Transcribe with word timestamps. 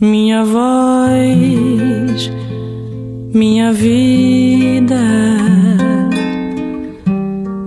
Minha 0.00 0.42
voz, 0.46 2.32
minha 3.34 3.70
vida, 3.70 4.96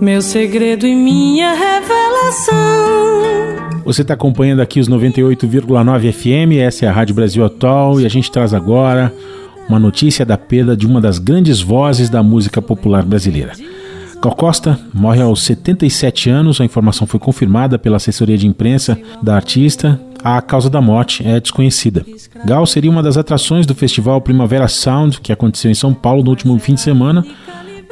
meu 0.02 0.20
segredo 0.20 0.88
e 0.88 0.96
minha 0.96 1.54
revelação. 1.54 2.56
Você 3.86 4.02
está 4.02 4.16
acompanhando 4.16 4.64
aqui 4.64 4.80
os 4.80 4.90
98,9 4.90 6.12
FM, 6.12 6.58
essa 6.58 6.88
é 6.88 6.90
a 6.90 6.92
Rádio 6.92 7.14
Brasil 7.14 7.46
Atual 7.46 8.02
e 8.02 8.06
a 8.08 8.10
gente 8.10 8.32
traz 8.32 8.52
agora 8.52 9.14
uma 9.70 9.78
notícia 9.78 10.26
da 10.26 10.36
perda 10.36 10.76
de 10.76 10.88
uma 10.88 11.00
das 11.00 11.20
grandes 11.20 11.62
vozes 11.62 12.10
da 12.10 12.24
música 12.24 12.60
popular 12.60 13.06
brasileira. 13.06 13.54
Gal 14.20 14.36
Costa 14.36 14.80
morre 14.92 15.22
aos 15.22 15.44
77 15.44 16.32
anos, 16.32 16.60
a 16.60 16.66
informação 16.66 17.06
foi 17.06 17.20
confirmada 17.20 17.78
pela 17.78 17.98
assessoria 17.98 18.40
de 18.40 18.48
imprensa 18.48 18.98
da 19.22 19.36
artista, 19.36 20.02
a 20.24 20.42
causa 20.42 20.70
da 20.70 20.80
morte 20.80 21.28
é 21.28 21.40
desconhecida. 21.40 22.06
Gal 22.46 22.66
seria 22.66 22.90
uma 22.90 23.04
das 23.04 23.18
atrações 23.18 23.66
do 23.66 23.76
festival 23.76 24.22
Primavera 24.22 24.68
Sound, 24.68 25.20
que 25.20 25.34
aconteceu 25.34 25.70
em 25.70 25.76
São 25.76 25.94
Paulo 25.94 26.24
no 26.24 26.30
último 26.30 26.58
fim 26.60 26.76
de 26.76 26.82
semana. 26.82 27.26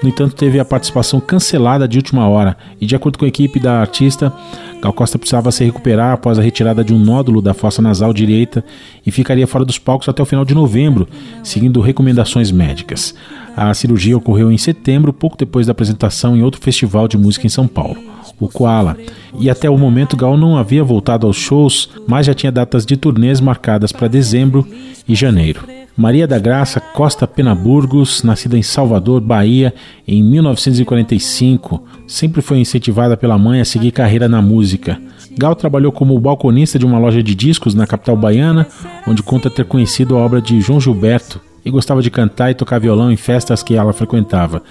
No 0.02 0.10
entanto, 0.10 0.34
teve 0.34 0.60
a 0.60 0.66
participação 0.66 1.20
cancelada 1.20 1.88
de 1.88 1.98
última 1.98 2.28
hora 2.28 2.58
e, 2.80 2.88
de 2.88 2.96
acordo 2.96 3.20
com 3.20 3.26
a 3.26 3.28
equipe 3.28 3.60
da 3.60 3.82
artista, 3.82 4.34
Gal 4.82 4.94
Costa 4.94 5.20
precisava 5.20 5.52
se 5.52 5.64
recuperar 5.64 6.14
após 6.14 6.40
a 6.40 6.42
retirada 6.42 6.84
de 6.84 6.92
um 6.92 6.98
nódulo 6.98 7.40
da 7.40 7.54
fossa 7.54 7.84
nasal 7.84 8.12
direita 8.12 8.66
e 9.06 9.12
ficaria 9.12 9.46
fora 9.46 9.64
dos 9.64 9.78
palcos 9.78 10.10
até 10.10 10.24
o 10.24 10.26
final 10.26 10.44
de 10.44 10.56
novembro, 10.56 11.08
seguindo 11.44 11.82
recomendações 11.82 12.50
médicas. 12.50 13.14
A 13.56 13.72
cirurgia 13.76 14.18
ocorreu 14.18 14.52
em 14.52 14.58
setembro, 14.58 15.14
pouco 15.14 15.38
depois 15.38 15.68
da 15.68 15.72
apresentação 15.72 16.36
em 16.36 16.42
outro 16.42 16.62
festival 16.62 17.08
de 17.08 17.18
música 17.18 17.46
em 17.46 17.50
São 17.50 17.68
Paulo 17.68 18.11
o 18.40 18.48
Koala. 18.48 18.98
E 19.40 19.50
até 19.50 19.70
o 19.70 19.78
momento 19.78 20.18
Gal 20.18 20.38
não 20.38 20.58
havia 20.58 20.84
voltado 20.84 21.28
aos 21.28 21.38
shows, 21.38 21.90
mas 22.08 22.26
já 22.26 22.34
tinha 22.34 22.52
datas 22.52 22.86
de 22.86 22.98
turnês 22.98 23.40
marcadas 23.40 23.92
para 23.92 24.08
dezembro 24.08 24.68
e 25.08 25.16
janeiro. 25.16 25.62
Maria 25.96 26.26
da 26.26 26.40
Graça 26.40 26.80
Costa 26.80 27.28
Penaburgos, 27.28 28.24
nascida 28.24 28.58
em 28.58 28.64
Salvador, 28.64 29.20
Bahia, 29.20 29.74
em 30.08 30.24
1945, 30.24 31.84
sempre 32.08 32.42
foi 32.42 32.60
incentivada 32.60 33.18
pela 33.18 33.38
mãe 33.38 33.60
a 33.60 33.66
seguir 33.66 33.92
carreira 33.92 34.28
na 34.28 34.42
música. 34.42 35.00
Gal 35.38 35.56
trabalhou 35.56 35.92
como 35.92 36.20
balconista 36.20 36.80
de 36.80 36.86
uma 36.86 36.98
loja 36.98 37.22
de 37.22 37.36
discos 37.36 37.76
na 37.76 37.86
capital 37.86 38.16
baiana, 38.16 38.68
onde 39.06 39.22
conta 39.22 39.50
ter 39.50 39.66
conhecido 39.66 40.16
a 40.18 40.20
obra 40.20 40.42
de 40.42 40.60
João 40.62 40.80
Gilberto, 40.80 41.42
e 41.64 41.72
gostava 41.72 42.02
de 42.02 42.10
cantar 42.10 42.52
e 42.52 42.56
tocar 42.56 42.80
violão 42.80 43.12
em 43.12 43.18
festas 43.18 43.64
que 43.64 43.76
ela 43.76 43.94
frequentava. 43.94 44.62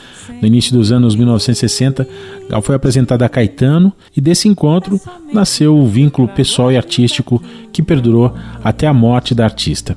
No 0.41 0.47
início 0.47 0.73
dos 0.73 0.93
anos 0.93 1.15
1960, 1.15 2.07
Gal 2.49 2.63
foi 2.63 2.75
apresentada 2.75 3.25
a 3.25 3.29
Caetano 3.29 3.93
e 4.17 4.21
desse 4.21 4.49
encontro 4.49 5.01
nasceu 5.33 5.77
o 5.77 5.87
vínculo 5.87 6.29
pessoal 6.29 6.73
e 6.73 6.77
artístico 6.77 7.43
que 7.73 7.83
perdurou 7.83 8.35
até 8.63 8.87
a 8.87 8.95
morte 8.95 9.35
da 9.35 9.45
artista. 9.45 9.97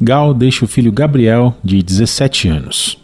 Gal 0.00 0.32
deixa 0.32 0.64
o 0.64 0.68
filho 0.68 0.92
Gabriel, 0.92 1.54
de 1.62 1.82
17 1.82 2.48
anos. 2.48 2.98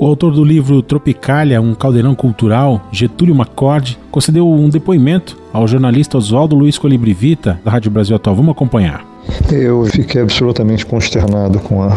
O 0.00 0.06
autor 0.06 0.32
do 0.32 0.44
livro 0.44 0.80
Tropicália, 0.80 1.60
um 1.60 1.74
caldeirão 1.74 2.14
cultural, 2.14 2.86
Getúlio 2.92 3.34
Macorde, 3.34 3.98
concedeu 4.12 4.48
um 4.48 4.68
depoimento 4.68 5.36
ao 5.52 5.66
jornalista 5.66 6.16
Oswaldo 6.16 6.54
Luiz 6.54 6.78
Colibrivita, 6.78 7.60
da 7.64 7.72
Rádio 7.72 7.90
Brasil 7.90 8.14
Atual. 8.14 8.36
Vamos 8.36 8.52
acompanhar. 8.52 9.04
Eu 9.50 9.84
fiquei 9.86 10.22
absolutamente 10.22 10.86
consternado 10.86 11.58
com 11.58 11.82
a 11.82 11.96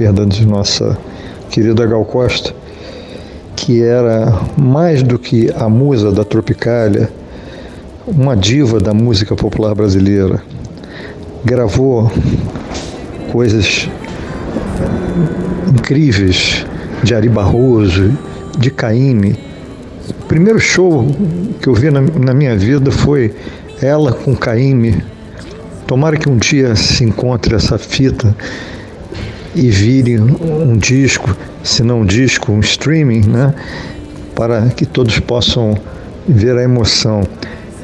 perda 0.00 0.24
de 0.24 0.46
nossa 0.46 0.96
querida 1.50 1.84
Gal 1.84 2.06
Costa, 2.06 2.54
que 3.54 3.82
era 3.82 4.32
mais 4.56 5.02
do 5.02 5.18
que 5.18 5.52
a 5.54 5.68
musa 5.68 6.10
da 6.10 6.24
Tropicália, 6.24 7.10
uma 8.06 8.34
diva 8.34 8.80
da 8.80 8.94
música 8.94 9.36
popular 9.36 9.74
brasileira. 9.74 10.42
Gravou 11.44 12.10
coisas 13.30 13.90
incríveis 15.68 16.64
de 17.02 17.14
Ari 17.14 17.28
Barroso, 17.28 18.16
de 18.58 18.70
Caíme. 18.70 19.38
O 20.22 20.24
primeiro 20.24 20.58
show 20.58 21.06
que 21.60 21.68
eu 21.68 21.74
vi 21.74 21.90
na, 21.90 22.00
na 22.00 22.32
minha 22.32 22.56
vida 22.56 22.90
foi 22.90 23.34
ela 23.82 24.14
com 24.14 24.34
Caíme. 24.34 25.04
Tomara 25.86 26.16
que 26.16 26.30
um 26.30 26.38
dia 26.38 26.74
se 26.74 27.04
encontre 27.04 27.54
essa 27.54 27.76
fita 27.76 28.34
e 29.54 29.70
vire 29.70 30.18
um 30.20 30.76
disco, 30.76 31.36
se 31.62 31.82
não 31.82 32.00
um 32.00 32.06
disco, 32.06 32.52
um 32.52 32.60
streaming, 32.60 33.26
né? 33.26 33.54
Para 34.34 34.68
que 34.68 34.86
todos 34.86 35.18
possam 35.18 35.76
ver 36.28 36.56
a 36.56 36.62
emoção. 36.62 37.22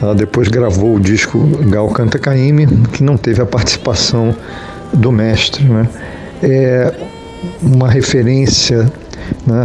Ela 0.00 0.14
depois 0.14 0.48
gravou 0.48 0.96
o 0.96 1.00
disco 1.00 1.38
Gal 1.68 1.88
Canta 1.88 2.18
Caime, 2.18 2.66
que 2.92 3.02
não 3.02 3.16
teve 3.16 3.42
a 3.42 3.46
participação 3.46 4.34
do 4.92 5.10
mestre, 5.10 5.64
né? 5.64 5.88
É 6.42 6.94
uma 7.62 7.88
referência 7.88 8.90
né, 9.46 9.64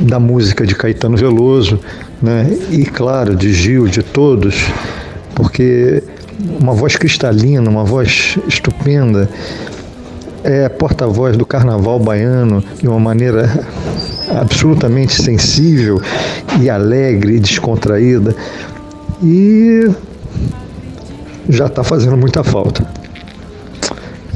da 0.00 0.18
música 0.18 0.66
de 0.66 0.74
Caetano 0.74 1.16
Veloso, 1.16 1.78
né? 2.20 2.46
E 2.70 2.84
claro, 2.84 3.36
de 3.36 3.52
Gil, 3.52 3.86
de 3.86 4.02
todos, 4.02 4.56
porque 5.34 6.02
uma 6.60 6.72
voz 6.72 6.96
cristalina, 6.96 7.68
uma 7.68 7.84
voz 7.84 8.38
estupenda, 8.48 9.28
é 10.44 10.68
porta-voz 10.68 11.36
do 11.36 11.44
carnaval 11.44 11.98
baiano 11.98 12.62
de 12.80 12.88
uma 12.88 13.00
maneira 13.00 13.48
absolutamente 14.40 15.20
sensível 15.20 16.00
e 16.60 16.70
alegre 16.70 17.36
e 17.36 17.40
descontraída. 17.40 18.34
E 19.22 19.90
já 21.48 21.66
está 21.66 21.82
fazendo 21.82 22.16
muita 22.16 22.44
falta. 22.44 22.86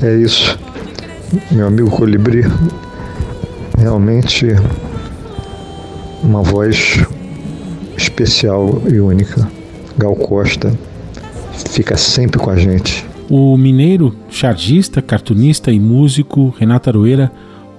É 0.03 0.15
isso, 0.17 0.59
meu 1.51 1.67
amigo 1.67 1.91
Colibri. 1.91 2.45
Realmente 3.79 4.57
uma 6.23 6.43
voz 6.43 6.99
especial 7.97 8.83
e 8.91 9.01
única. 9.01 9.49
Gal 9.99 10.17
Costa 10.17 10.73
fica 11.71 11.97
sempre 11.97 12.39
com 12.39 12.51
a 12.51 12.57
gente. 12.57 13.12
O 13.35 13.57
mineiro, 13.57 14.15
chargista, 14.29 15.01
cartunista 15.01 15.73
e 15.73 15.81
músico 15.81 16.51
Renato 16.51 16.91
Aroeira 16.91 17.33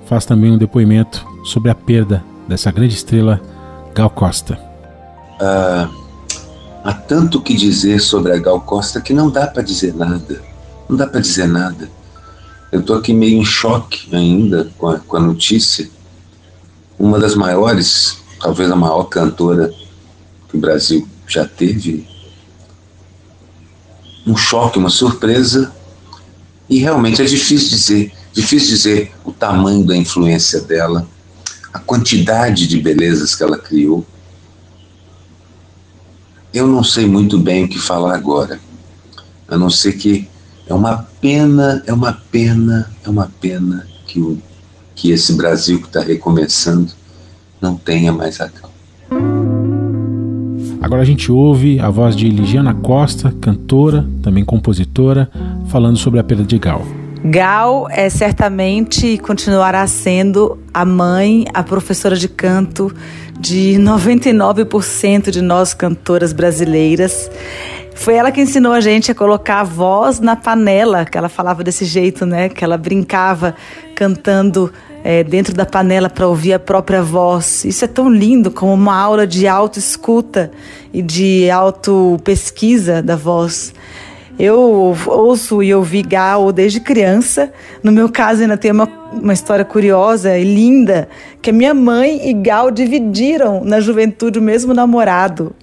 faz 0.08 0.26
também 0.26 0.52
um 0.52 0.58
depoimento 0.58 1.24
sobre 1.44 1.70
a 1.70 1.76
perda 1.76 2.24
dessa 2.48 2.72
grande 2.72 2.96
estrela 2.96 3.40
Gal 3.94 4.10
Costa. 4.10 4.58
Ah, 5.40 5.88
há 6.84 6.92
tanto 6.92 7.40
que 7.40 7.54
dizer 7.54 8.00
sobre 8.00 8.32
a 8.32 8.40
Gal 8.40 8.62
Costa 8.62 9.00
que 9.00 9.14
não 9.14 9.30
dá 9.30 9.46
para 9.46 9.62
dizer 9.62 9.94
nada. 9.94 10.42
Não 10.90 10.98
dá 10.98 11.06
para 11.06 11.20
dizer 11.20 11.48
nada. 11.48 11.88
Eu 12.72 12.80
estou 12.80 12.98
aqui 12.98 13.14
meio 13.14 13.38
em 13.38 13.46
choque 13.46 14.08
ainda 14.12 14.72
com 14.80 14.88
a, 14.88 14.98
com 14.98 15.18
a 15.18 15.20
notícia. 15.20 15.88
Uma 16.98 17.20
das 17.20 17.36
maiores, 17.36 18.18
talvez 18.42 18.72
a 18.72 18.76
maior 18.76 19.04
cantora 19.04 19.72
que 20.50 20.58
o 20.58 20.60
Brasil 20.60 21.08
já 21.28 21.46
teve, 21.46 22.08
um 24.26 24.36
choque, 24.36 24.80
uma 24.80 24.90
surpresa, 24.90 25.72
e 26.70 26.80
realmente 26.80 27.22
é 27.22 27.26
difícil 27.26 27.70
dizer, 27.70 28.12
difícil 28.32 28.70
dizer 28.70 29.12
o 29.24 29.32
tamanho 29.32 29.86
da 29.86 29.96
influência 29.96 30.62
dela, 30.62 31.08
a 31.74 31.80
quantidade 31.80 32.68
de 32.68 32.80
belezas 32.80 33.36
que 33.36 33.44
ela 33.44 33.58
criou. 33.58 34.06
Eu 36.54 36.68
não 36.68 36.84
sei 36.84 37.06
muito 37.06 37.38
bem 37.38 37.66
o 37.66 37.68
que 37.68 37.80
falar 37.80 38.16
agora, 38.16 38.60
a 39.48 39.58
não 39.58 39.70
ser 39.70 39.94
que 39.94 40.30
é 40.68 40.74
uma 40.74 40.98
pena, 41.20 41.84
é 41.86 41.92
uma 41.94 42.14
pena, 42.14 42.92
é 43.04 43.10
uma 43.10 43.32
pena 43.42 43.88
que, 44.08 44.20
o, 44.20 44.42
que 44.96 45.12
esse 45.12 45.34
Brasil 45.34 45.82
que 45.82 45.88
está 45.88 46.02
recomeçando 46.02 46.92
não 47.60 47.76
tenha 47.76 48.12
mais 48.12 48.40
a 48.40 48.50
calma. 48.50 48.73
Agora 50.84 51.02
a 51.02 51.06
gente 51.06 51.32
ouve 51.32 51.80
a 51.80 51.90
voz 51.90 52.14
de 52.14 52.28
Ligiana 52.28 52.74
Costa, 52.74 53.34
cantora, 53.40 54.06
também 54.22 54.44
compositora, 54.44 55.30
falando 55.70 55.98
sobre 55.98 56.20
a 56.20 56.24
perda 56.26 56.44
de 56.44 56.60
Gal. 56.60 56.82
Gal 57.24 57.88
é 57.90 58.10
certamente 58.10 59.08
e 59.08 59.18
continuará 59.18 59.88
sendo 59.88 60.60
a 60.74 60.84
mãe, 60.84 61.46
a 61.54 61.64
professora 61.64 62.18
de 62.18 62.28
canto 62.28 62.94
de 63.40 63.78
99% 63.80 65.32
de 65.32 65.42
nós 65.42 65.74
cantoras 65.74 66.34
brasileiras. 66.34 67.32
Foi 67.96 68.16
ela 68.16 68.30
que 68.30 68.42
ensinou 68.42 68.74
a 68.74 68.82
gente 68.82 69.10
a 69.10 69.16
colocar 69.16 69.62
a 69.62 69.64
voz 69.64 70.20
na 70.20 70.36
panela, 70.36 71.06
que 71.06 71.18
ela 71.18 71.30
falava 71.30 71.64
desse 71.64 71.86
jeito, 71.86 72.26
né? 72.26 72.50
Que 72.50 72.62
ela 72.62 72.78
brincava 72.78 73.56
cantando 73.96 74.70
é, 75.04 75.24
dentro 75.24 75.54
da 75.54 75.66
panela 75.66 76.10
para 76.10 76.28
ouvir 76.28 76.54
a 76.54 76.60
própria 76.60 77.04
voz. 77.04 77.66
Isso 77.66 77.84
é 77.84 77.88
tão 77.88 78.10
lindo 78.10 78.50
como 78.50 78.74
uma 78.74 78.96
aula 78.96 79.28
de 79.28 79.48
autoescuta 79.48 80.52
e 80.94 81.02
de 81.02 81.50
auto-pesquisa 81.50 83.02
da 83.02 83.16
voz. 83.16 83.74
Eu 84.38 84.96
ouço 85.08 85.62
e 85.62 85.74
ouvi 85.74 86.02
Gal 86.02 86.52
desde 86.52 86.80
criança. 86.80 87.52
No 87.84 87.92
meu 87.92 88.10
caso, 88.10 88.42
ainda 88.42 88.58
tem 88.58 88.72
uma, 88.72 88.88
uma 89.12 89.34
história 89.34 89.64
curiosa 89.64 90.38
e 90.38 90.44
linda, 90.44 91.08
que 91.42 91.50
a 91.50 91.54
minha 91.54 91.74
mãe 91.74 92.30
e 92.30 92.34
Gal 92.34 92.72
dividiram 92.72 93.64
na 93.64 93.80
juventude 93.80 94.40
o 94.40 94.42
mesmo 94.42 94.74
namorado, 94.74 95.56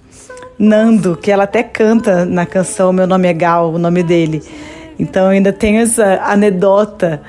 Nando, 0.57 1.17
que 1.17 1.31
ela 1.31 1.45
até 1.45 1.63
canta 1.63 2.23
na 2.23 2.45
canção 2.45 2.93
Meu 2.93 3.07
Nome 3.07 3.27
é 3.27 3.33
Gal, 3.33 3.73
o 3.73 3.79
nome 3.79 4.03
dele. 4.03 4.43
Então 4.99 5.27
ainda 5.27 5.51
tenho 5.51 5.81
essa 5.81 6.21
anedota. 6.23 7.21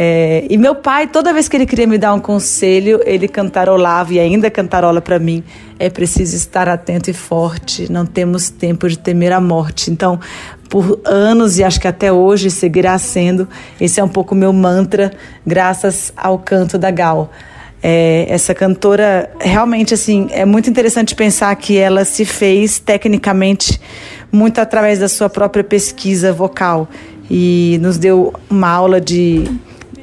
É, 0.00 0.46
e 0.48 0.56
meu 0.56 0.76
pai, 0.76 1.08
toda 1.08 1.32
vez 1.32 1.48
que 1.48 1.56
ele 1.56 1.66
queria 1.66 1.86
me 1.86 1.98
dar 1.98 2.14
um 2.14 2.20
conselho, 2.20 3.00
ele 3.04 3.26
cantarolava 3.26 4.14
e 4.14 4.20
ainda 4.20 4.48
cantarola 4.48 5.00
para 5.00 5.18
mim: 5.18 5.42
é 5.76 5.90
preciso 5.90 6.36
estar 6.36 6.68
atento 6.68 7.10
e 7.10 7.12
forte, 7.12 7.90
não 7.90 8.06
temos 8.06 8.48
tempo 8.48 8.88
de 8.88 8.96
temer 8.96 9.32
a 9.32 9.40
morte. 9.40 9.90
Então, 9.90 10.20
por 10.70 11.00
anos 11.04 11.58
e 11.58 11.64
acho 11.64 11.80
que 11.80 11.88
até 11.88 12.12
hoje 12.12 12.48
seguirá 12.48 12.96
sendo, 12.96 13.48
esse 13.80 13.98
é 13.98 14.04
um 14.04 14.08
pouco 14.08 14.36
meu 14.36 14.52
mantra, 14.52 15.10
graças 15.44 16.12
ao 16.16 16.38
canto 16.38 16.78
da 16.78 16.92
Gal. 16.92 17.32
É, 17.82 18.26
essa 18.28 18.54
cantora 18.54 19.30
realmente 19.40 19.94
assim 19.94 20.26
é 20.30 20.44
muito 20.44 20.68
interessante 20.68 21.14
pensar 21.14 21.54
que 21.54 21.76
ela 21.76 22.04
se 22.04 22.24
fez 22.24 22.80
tecnicamente 22.80 23.80
muito 24.32 24.60
através 24.60 24.98
da 24.98 25.08
sua 25.08 25.28
própria 25.30 25.62
pesquisa 25.62 26.32
vocal 26.32 26.88
e 27.30 27.78
nos 27.80 27.96
deu 27.96 28.32
uma 28.50 28.68
aula 28.68 29.00
de, 29.00 29.44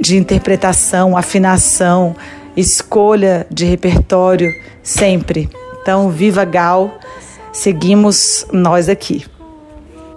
de 0.05 0.17
interpretação, 0.17 1.17
afinação, 1.17 2.15
escolha 2.55 3.47
de 3.49 3.65
repertório 3.65 4.51
sempre. 4.83 5.49
Então, 5.81 6.11
viva 6.11 6.45
Gal, 6.45 6.99
seguimos 7.51 8.45
nós 8.53 8.87
aqui. 8.87 9.25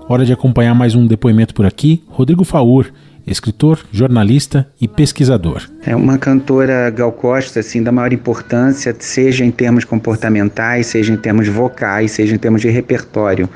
Hora 0.06 0.26
de 0.26 0.32
acompanhar 0.32 0.75
mais 0.75 0.94
um 0.94 1.06
depoimento 1.06 1.55
por 1.55 1.64
aqui. 1.64 2.05
Rodrigo 2.08 2.44
Faur 2.44 2.93
escritor, 3.26 3.81
jornalista 3.93 4.67
e 4.81 4.88
pesquisador. 4.88 5.69
É 5.85 5.94
uma 5.94 6.17
cantora 6.17 6.88
Gal 6.88 7.12
Costa, 7.12 7.61
assim, 7.61 7.82
da 7.82 7.93
maior 7.93 8.11
importância, 8.11 8.96
seja 8.99 9.44
em 9.44 9.50
termos 9.50 9.85
comportamentais, 9.85 10.87
seja 10.87 11.12
em 11.12 11.17
termos 11.17 11.46
vocais, 11.46 12.12
seja 12.12 12.35
em 12.35 12.38
termos 12.38 12.62
de 12.62 12.70
repertório. 12.70 13.46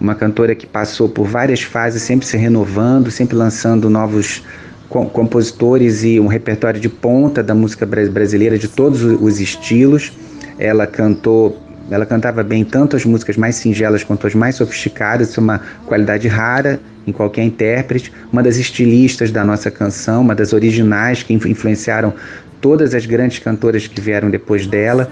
Uma 0.00 0.14
cantora 0.14 0.54
que 0.54 0.64
passou 0.64 1.08
por 1.08 1.26
várias 1.26 1.60
fases, 1.62 2.02
sempre 2.02 2.24
se 2.24 2.36
renovando, 2.36 3.10
sempre 3.10 3.34
lançando 3.34 3.90
novos 3.90 4.44
compositores 4.88 6.04
e 6.04 6.20
um 6.20 6.26
repertório 6.26 6.80
de 6.80 6.88
ponta 6.88 7.42
da 7.42 7.54
música 7.54 7.84
brasileira 7.84 8.58
de 8.58 8.68
todos 8.68 9.02
os 9.02 9.40
estilos. 9.40 10.12
Ela 10.58 10.86
cantou 10.86 11.60
ela 11.90 12.04
cantava 12.04 12.42
bem 12.42 12.64
tanto 12.64 12.96
as 12.96 13.04
músicas 13.04 13.36
mais 13.36 13.56
singelas 13.56 14.02
quanto 14.02 14.26
as 14.26 14.34
mais 14.34 14.56
sofisticadas, 14.56 15.36
é 15.38 15.40
uma 15.40 15.60
qualidade 15.86 16.26
rara 16.26 16.80
em 17.06 17.12
qualquer 17.12 17.44
intérprete, 17.44 18.12
uma 18.32 18.42
das 18.42 18.56
estilistas 18.56 19.30
da 19.30 19.44
nossa 19.44 19.70
canção, 19.70 20.22
uma 20.22 20.34
das 20.34 20.52
originais 20.52 21.22
que 21.22 21.32
influenciaram 21.32 22.12
todas 22.60 22.94
as 22.94 23.06
grandes 23.06 23.38
cantoras 23.38 23.86
que 23.86 24.00
vieram 24.00 24.28
depois 24.28 24.66
dela. 24.66 25.08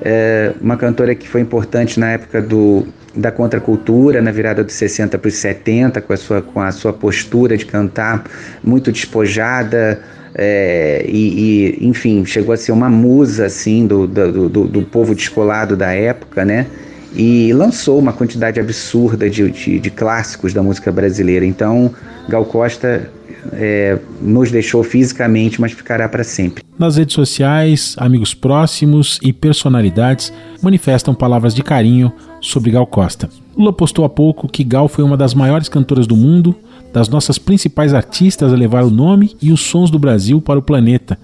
É 0.00 0.52
uma 0.60 0.76
cantora 0.78 1.14
que 1.14 1.28
foi 1.28 1.42
importante 1.42 2.00
na 2.00 2.12
época 2.12 2.40
do, 2.40 2.86
da 3.16 3.30
contracultura, 3.30 4.20
na 4.20 4.30
virada 4.30 4.64
dos 4.64 4.74
60 4.74 5.18
para 5.18 5.28
os 5.28 5.34
70, 5.34 6.00
com 6.00 6.12
a, 6.12 6.16
sua, 6.16 6.42
com 6.42 6.60
a 6.60 6.72
sua 6.72 6.92
postura 6.92 7.56
de 7.56 7.64
cantar 7.64 8.24
muito 8.62 8.90
despojada, 8.90 10.02
é, 10.34 11.04
e, 11.08 11.78
e, 11.80 11.86
enfim, 11.86 12.24
chegou 12.24 12.52
a 12.52 12.56
ser 12.56 12.72
uma 12.72 12.90
musa 12.90 13.46
assim 13.46 13.86
do, 13.86 14.06
do, 14.06 14.48
do, 14.48 14.66
do, 14.66 14.82
povo 14.82 15.14
descolado 15.14 15.76
da 15.76 15.92
época, 15.92 16.44
né? 16.44 16.66
E 17.14 17.52
lançou 17.52 17.96
uma 18.00 18.12
quantidade 18.12 18.58
absurda 18.58 19.30
de, 19.30 19.48
de, 19.48 19.78
de 19.78 19.90
clássicos 19.90 20.52
da 20.52 20.60
música 20.60 20.90
brasileira. 20.90 21.46
Então, 21.46 21.94
Gal 22.28 22.44
Costa 22.44 23.08
é, 23.52 23.98
nos 24.20 24.50
deixou 24.50 24.82
fisicamente, 24.82 25.60
mas 25.60 25.70
ficará 25.70 26.08
para 26.08 26.24
sempre. 26.24 26.64
Nas 26.76 26.96
redes 26.96 27.14
sociais, 27.14 27.94
amigos 27.98 28.34
próximos 28.34 29.20
e 29.22 29.32
personalidades 29.32 30.32
manifestam 30.60 31.14
palavras 31.14 31.54
de 31.54 31.62
carinho 31.62 32.12
sobre 32.44 32.70
Gal 32.70 32.86
Costa. 32.86 33.28
Lula 33.56 33.72
postou 33.72 34.04
há 34.04 34.08
pouco 34.08 34.48
que 34.48 34.62
Gal 34.62 34.86
foi 34.88 35.02
uma 35.02 35.16
das 35.16 35.34
maiores 35.34 35.68
cantoras 35.68 36.06
do 36.06 36.16
mundo, 36.16 36.54
das 36.92 37.08
nossas 37.08 37.38
principais 37.38 37.94
artistas 37.94 38.52
a 38.52 38.56
levar 38.56 38.84
o 38.84 38.90
nome 38.90 39.34
e 39.40 39.50
os 39.50 39.60
sons 39.60 39.90
do 39.90 39.98
Brasil 39.98 40.40
para 40.40 40.58
o 40.58 40.62
planeta. 40.62 41.18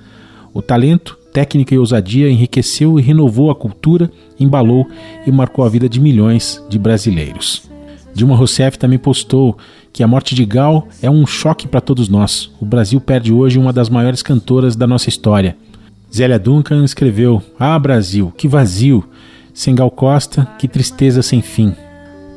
O 0.52 0.62
talento, 0.62 1.18
técnica 1.32 1.74
e 1.74 1.78
ousadia 1.78 2.30
enriqueceu 2.30 2.98
e 2.98 3.02
renovou 3.02 3.50
a 3.50 3.54
cultura, 3.54 4.10
embalou 4.38 4.88
e 5.26 5.30
marcou 5.30 5.64
a 5.64 5.68
vida 5.68 5.88
de 5.88 6.00
milhões 6.00 6.62
de 6.68 6.78
brasileiros. 6.78 7.68
Dilma 8.14 8.34
Rousseff 8.34 8.78
também 8.78 8.98
postou 8.98 9.56
que 9.92 10.02
a 10.02 10.08
morte 10.08 10.34
de 10.34 10.44
Gal 10.44 10.88
é 11.02 11.10
um 11.10 11.26
choque 11.26 11.68
para 11.68 11.80
todos 11.80 12.08
nós. 12.08 12.50
O 12.60 12.64
Brasil 12.64 13.00
perde 13.00 13.32
hoje 13.32 13.58
uma 13.58 13.72
das 13.72 13.88
maiores 13.88 14.22
cantoras 14.22 14.74
da 14.74 14.86
nossa 14.86 15.08
história. 15.08 15.56
Zélia 16.12 16.38
Duncan 16.38 16.82
escreveu: 16.82 17.40
Ah, 17.58 17.78
Brasil, 17.78 18.32
que 18.36 18.48
vazio! 18.48 19.04
Sem 19.60 19.74
Gal 19.74 19.90
Costa, 19.90 20.48
que 20.58 20.66
tristeza 20.66 21.20
sem 21.20 21.42
fim. 21.42 21.74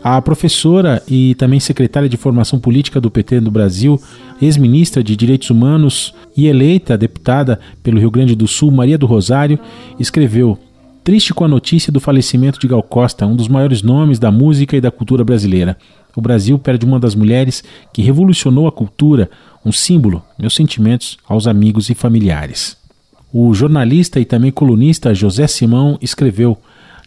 A 0.04 0.22
professora 0.22 1.02
e 1.08 1.36
também 1.36 1.58
secretária 1.58 2.10
de 2.10 2.18
Formação 2.18 2.60
Política 2.60 3.00
do 3.00 3.10
PT 3.10 3.40
do 3.40 3.50
Brasil, 3.50 3.98
ex-ministra 4.42 5.02
de 5.02 5.16
Direitos 5.16 5.50
Humanos 5.50 6.14
e 6.36 6.48
eleita 6.48 6.98
deputada 6.98 7.62
pelo 7.81 7.98
Rio 7.98 8.12
Grande 8.12 8.36
do 8.36 8.46
Sul, 8.46 8.72
Maria 8.72 8.98
do 8.98 9.06
Rosário, 9.06 9.58
escreveu: 9.98 10.60
Triste 11.02 11.34
com 11.34 11.46
a 11.46 11.48
notícia 11.48 11.94
do 11.94 12.02
falecimento 12.02 12.60
de 12.60 12.68
Gal 12.68 12.84
Costa, 12.84 13.25
um 13.25 13.38
dos 13.38 13.48
maiores 13.48 13.81
nomes 13.81 14.20
da 14.20 14.30
música 14.30 14.75
e 14.75 14.81
da 14.81 14.92
cultura 14.92 15.24
brasileira. 15.24 15.78
O 16.18 16.20
Brasil 16.20 16.60
perde 16.60 16.86
uma 16.86 17.00
das 17.00 17.16
mulheres 17.16 17.64
que 17.94 18.02
revolucionou 18.02 18.68
a 18.68 18.72
cultura, 18.72 19.30
um 19.66 19.72
símbolo, 19.72 20.22
meus 20.38 20.56
sentimentos 20.56 21.18
aos 21.25 21.48
amigos 21.48 21.90
e 21.90 21.96
familiares. 21.96 22.75
O 23.31 23.54
jornalista 23.54 24.20
e 24.20 24.25
também 24.25 24.52
colunista 24.52 25.16
José 25.16 25.48
Simão 25.48 25.98
escreveu: 26.02 26.58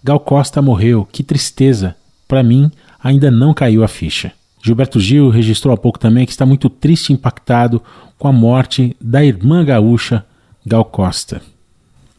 Gal 0.02 0.20
Costa 0.20 0.62
morreu, 0.62 1.06
que 1.10 1.22
tristeza. 1.22 1.96
Para 2.28 2.43
mim, 2.43 2.70
ainda 3.02 3.31
não 3.31 3.54
caiu 3.54 3.84
a 3.84 3.88
ficha. 3.88 4.32
Gilberto 4.62 4.98
Gil 4.98 5.28
registrou 5.31 5.72
há 5.72 5.76
pouco 5.76 5.98
também 5.98 6.26
que 6.26 6.32
está 6.32 6.44
muito 6.44 6.69
triste 6.69 7.10
e 7.10 7.12
impactado 7.12 7.81
com 8.19 8.26
a 8.26 8.32
morte 8.32 8.96
da 9.00 9.25
irmã 9.25 9.64
gaúcha 9.64 10.25
Gal 10.64 10.84
Costa. 10.84 11.40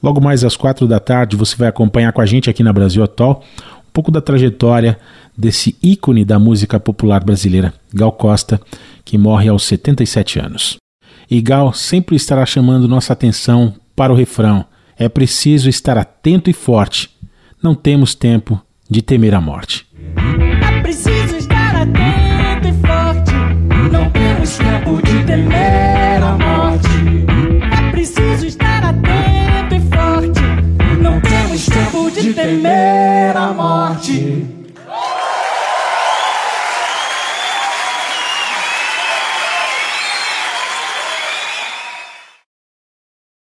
Logo 0.02 0.22
mais 0.22 0.44
às 0.44 0.56
quatro 0.56 0.88
da 0.88 1.00
tarde 1.00 1.36
você 1.36 1.56
vai 1.58 1.68
acompanhar 1.68 2.14
com 2.14 2.22
a 2.22 2.26
gente 2.26 2.50
aqui 2.50 2.64
na 2.64 2.72
Brasil 2.72 3.04
Atual 3.04 3.44
um 3.80 3.92
pouco 3.92 4.12
da 4.12 4.22
trajetória 4.22 4.98
desse 5.36 5.76
ícone 5.82 6.24
da 6.24 6.40
música 6.40 6.80
popular 6.80 7.24
brasileira, 7.24 7.74
Gal 7.94 8.12
Costa, 8.12 8.62
que 9.04 9.18
morre 9.18 9.50
aos 9.50 9.64
77 9.64 10.40
anos. 10.40 10.78
E 11.30 11.42
Gal 11.42 11.74
sempre 11.74 12.16
estará 12.16 12.46
chamando 12.46 12.88
nossa 12.88 13.12
atenção 13.12 13.74
para 13.96 14.14
o 14.14 14.16
refrão: 14.16 14.66
é 14.98 15.10
preciso 15.10 15.68
estar 15.68 15.98
atento 15.98 16.50
e 16.50 16.54
forte. 16.54 17.10
Não 17.62 17.74
temos 17.74 18.14
tempo 18.14 18.62
de 18.90 19.02
temer 19.02 19.34
a 19.34 19.42
morte. 19.42 19.88
É 20.16 20.82
preciso 20.82 21.38
estar 21.38 21.76
atento 21.76 22.68
e 22.68 22.88
forte. 22.88 23.34
Não 23.92 24.10
temos 24.12 24.58
tempo 24.58 25.02
de 25.02 25.24
temer 25.26 26.24
a 26.24 26.38
morte. 26.38 26.88
É 27.88 27.92
preciso 27.92 28.46
estar 28.46 28.84
atento 28.84 29.76
e 29.76 29.80
forte. 29.80 30.42
Não 31.02 31.20
temos 31.20 31.66
tempo 31.66 32.12
de 32.12 32.34
temer 32.34 33.36
a 33.36 33.54
morte. 33.54 34.57